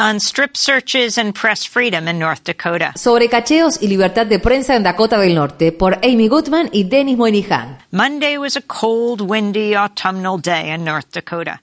[0.00, 2.92] on strip searches and press freedom in North Dakota.
[2.96, 7.18] Sobre cacheos y libertad de prensa en Dakota del Norte por Amy Goodman y Dennis
[7.18, 7.76] Moynihan.
[7.92, 11.60] Monday was a cold, windy autumnal day in North Dakota.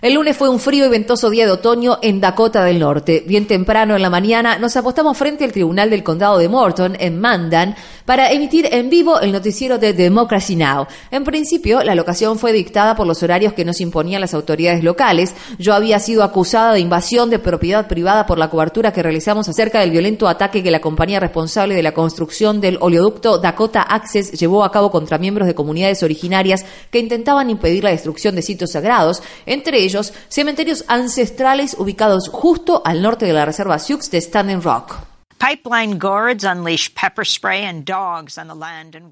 [0.00, 3.22] El lunes fue un frío y ventoso día de otoño en Dakota del Norte.
[3.26, 7.20] Bien temprano en la mañana nos apostamos frente al Tribunal del Condado de Morton, en
[7.20, 7.76] Mandan,
[8.06, 10.86] para emitir en vivo el noticiero de Democracy Now!
[11.10, 15.34] En principio, la locación fue dictada por los horarios que nos imponían las autoridades locales.
[15.58, 19.80] Yo había sido acusada de invasión de propiedad privada por la cobertura que realizamos acerca
[19.80, 24.64] del violento ataque que la compañía responsable de la construcción del oleoducto Dakota Access llevó
[24.64, 29.22] a cabo contra miembros de comunidades originarias que intentaban impedir la destrucción de sitios sagrados,
[29.46, 35.13] entre ellos cementerios ancestrales ubicados justo al norte de la reserva Sioux de Standing Rock.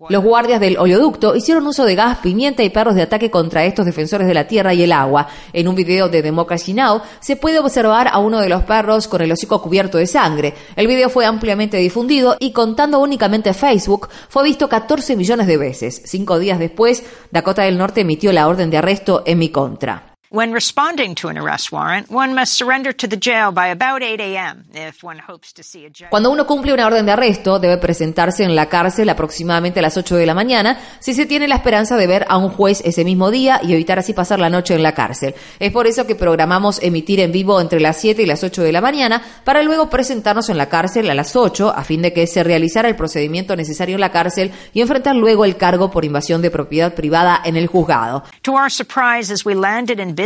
[0.08, 3.84] Los guardias del oleoducto hicieron uso de gas, pimienta y perros de ataque contra estos
[3.84, 5.28] defensores de la tierra y el agua.
[5.52, 7.02] En un video de Democracy Now!
[7.20, 10.54] se puede observar a uno de los perros con el hocico cubierto de sangre.
[10.76, 16.02] El video fue ampliamente difundido y contando únicamente Facebook, fue visto 14 millones de veces.
[16.06, 20.11] Cinco días después, Dakota del Norte emitió la orden de arresto en mi contra.
[20.34, 24.18] When responding to an arrest warrant, one must surrender to the jail by about 8
[24.18, 24.64] a.m.
[24.72, 26.08] if one hopes to see a judge.
[26.08, 29.98] Cuando uno cumple una orden de arresto, debe presentarse en la cárcel aproximadamente a las
[29.98, 33.04] 8 de la mañana si se tiene la esperanza de ver a un juez ese
[33.04, 35.34] mismo día y evitar así pasar la noche en la cárcel.
[35.58, 38.72] Es por eso que programamos emitir en vivo entre las 7 y las 8 de
[38.72, 42.26] la mañana para luego presentarnos en la cárcel a las 8 a fin de que
[42.26, 46.40] se realizara el procedimiento necesario en la cárcel y enfrentar luego el cargo por invasión
[46.40, 48.24] de propiedad privada en el juzgado.
[48.40, 50.21] To our surprise, as we landed in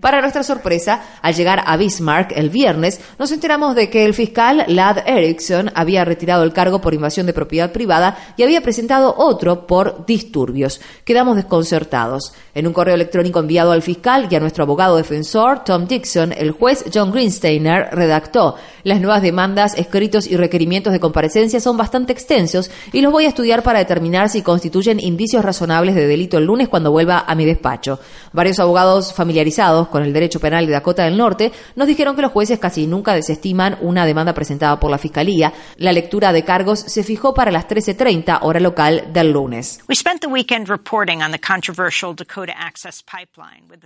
[0.00, 4.64] para nuestra sorpresa, al llegar a Bismarck el viernes, nos enteramos de que el fiscal
[4.68, 9.66] Lad Erickson había retirado el cargo por invasión de propiedad privada y había presentado otro
[9.66, 10.80] por disturbios.
[11.04, 12.32] Quedamos desconcertados.
[12.54, 16.52] En un correo electrónico enviado al fiscal y a nuestro abogado defensor, Tom Dixon, el
[16.52, 22.70] juez John Greensteiner redactó las nuevas demandas, escritos y requerimientos de comparecencia son bastante extensos
[22.92, 26.65] y los voy a estudiar para determinar si constituyen indicios razonables de delito el lunes
[26.68, 27.98] cuando vuelva a mi despacho.
[28.32, 32.32] Varios abogados familiarizados con el derecho penal de Dakota del Norte nos dijeron que los
[32.32, 35.52] jueces casi nunca desestiman una demanda presentada por la Fiscalía.
[35.76, 39.80] La lectura de cargos se fijó para las 13.30 hora local del lunes.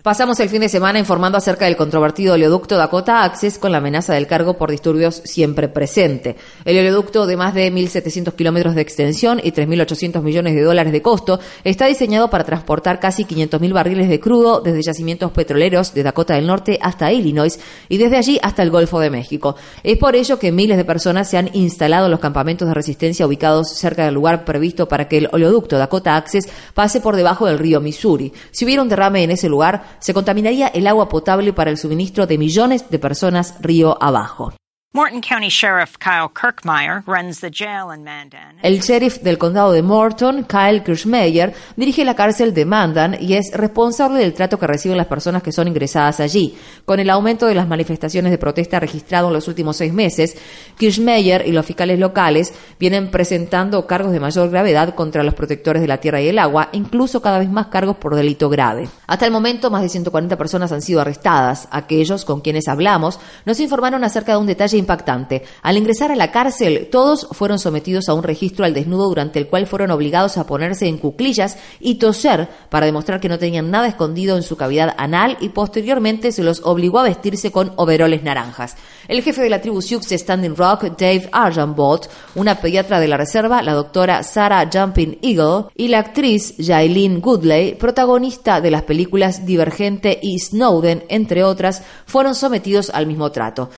[0.03, 4.15] Pasamos el fin de semana informando acerca del controvertido oleoducto Dakota Access con la amenaza
[4.15, 6.37] del cargo por disturbios siempre presente.
[6.65, 11.03] El oleoducto de más de 1.700 kilómetros de extensión y 3.800 millones de dólares de
[11.03, 12.70] costo está diseñado para transportar
[13.01, 17.59] casi 500.000 barriles de crudo desde yacimientos petroleros de Dakota del Norte hasta Illinois
[17.89, 19.57] y desde allí hasta el Golfo de México.
[19.83, 23.27] Es por ello que miles de personas se han instalado en los campamentos de resistencia
[23.27, 27.59] ubicados cerca del lugar previsto para que el oleoducto Dakota Access pase por debajo del
[27.59, 28.33] río Missouri.
[28.53, 32.29] Si hubiera un derrame en ese lugar, se contaminaría el agua potable para el suministro
[32.29, 34.53] de millones de personas río abajo.
[34.93, 38.59] Morton County Sheriff Kyle Kirkmeyer runs the jail in Mandan.
[38.61, 43.53] El sheriff del condado de Morton, Kyle Kirchmeyer, dirige la cárcel de Mandan y es
[43.53, 46.59] responsable del trato que reciben las personas que son ingresadas allí.
[46.85, 50.37] Con el aumento de las manifestaciones de protesta registrado en los últimos seis meses,
[50.77, 55.89] Kirchmeyer y los fiscales locales vienen presentando cargos de mayor gravedad contra los protectores de
[55.89, 58.89] la tierra y el agua, incluso cada vez más cargos por delito grave.
[59.07, 61.69] Hasta el momento, más de 140 personas han sido arrestadas.
[61.71, 65.45] Aquellos con quienes hablamos nos informaron acerca de un detalle impactante.
[65.63, 69.47] Al ingresar a la cárcel, todos fueron sometidos a un registro al desnudo durante el
[69.47, 73.87] cual fueron obligados a ponerse en cuclillas y toser para demostrar que no tenían nada
[73.87, 78.77] escondido en su cavidad anal y posteriormente se los obligó a vestirse con overoles naranjas.
[79.09, 83.17] El jefe de la tribu Sioux de Standing Rock, Dave Arjanbolt, una pediatra de la
[83.17, 89.45] reserva, la doctora Sarah Jumping Eagle y la actriz Jailene Goodley, protagonista de las películas
[89.45, 93.71] Divergente y Snowden, entre otras, fueron sometidos al mismo trato.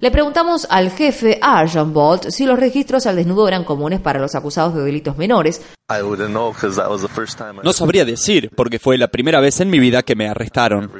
[0.00, 4.74] Le preguntamos al jefe Archambault si los registros al desnudo eran comunes para los acusados
[4.74, 5.60] de delitos menores.
[7.62, 10.90] No sabría decir, porque fue la primera vez en mi vida que me arrestaron.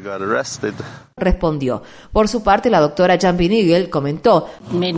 [1.16, 1.82] Respondió.
[2.12, 4.93] Por su parte, la doctora Jumping Eagle comentó, me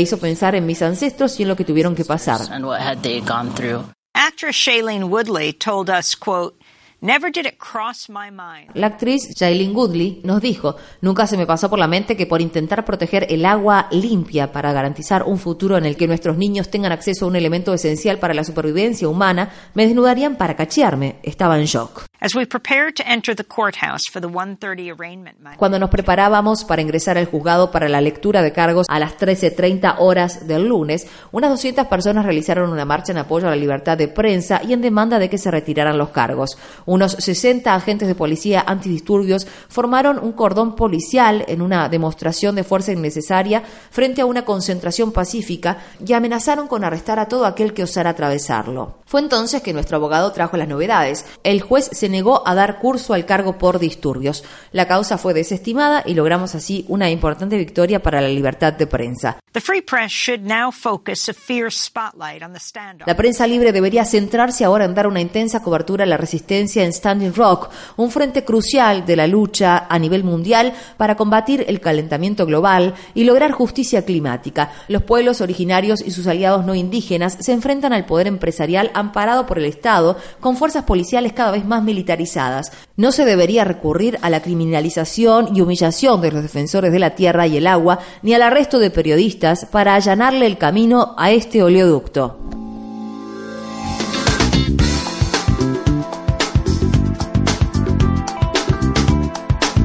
[0.00, 2.40] hizo pensar en mis ancestros y en lo que tuvieron que pasar.
[4.16, 6.56] Actress Shailene Woodley told us, quote,
[8.74, 12.40] la actriz Jailin Goodley nos dijo, nunca se me pasó por la mente que por
[12.40, 16.92] intentar proteger el agua limpia para garantizar un futuro en el que nuestros niños tengan
[16.92, 21.16] acceso a un elemento esencial para la supervivencia humana, me desnudarían para cachearme.
[21.22, 22.06] Estaba en shock.
[25.56, 29.96] Cuando nos preparábamos para ingresar al juzgado para la lectura de cargos a las 13.30
[29.98, 34.08] horas del lunes, unas 200 personas realizaron una marcha en apoyo a la libertad de
[34.08, 36.56] prensa y en demanda de que se retiraran los cargos.
[36.86, 42.92] Unos 60 agentes de policía antidisturbios formaron un cordón policial en una demostración de fuerza
[42.92, 48.10] innecesaria frente a una concentración pacífica y amenazaron con arrestar a todo aquel que osara
[48.10, 48.98] atravesarlo.
[49.06, 51.24] Fue entonces que nuestro abogado trajo las novedades.
[51.44, 54.44] El juez se negó a dar curso al cargo por disturbios.
[54.72, 59.38] La causa fue desestimada y logramos así una importante victoria para la libertad de prensa.
[63.06, 66.92] La prensa libre debería centrarse ahora en dar una intensa cobertura a la resistencia en
[66.92, 72.44] Standing Rock, un frente crucial de la lucha a nivel mundial para combatir el calentamiento
[72.44, 74.72] global y lograr justicia climática.
[74.88, 79.58] Los pueblos originarios y sus aliados no indígenas se enfrentan al poder empresarial amparado por
[79.58, 82.72] el Estado con fuerzas policiales cada vez más militarizadas.
[82.96, 87.46] No se debería recurrir a la criminalización y humillación de los defensores de la tierra
[87.46, 92.65] y el agua ni al arresto de periodistas para allanarle el camino a este oleoducto.